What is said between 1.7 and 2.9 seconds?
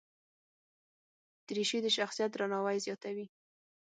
د شخصیت درناوی